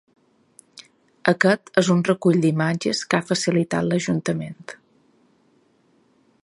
Aquest 1.31 1.69
és 1.81 1.91
un 1.97 2.01
recull 2.07 2.41
d’imatges 2.45 3.01
que 3.11 3.19
ha 3.19 3.27
facilitat 3.29 3.87
l’ajuntament. 3.89 4.69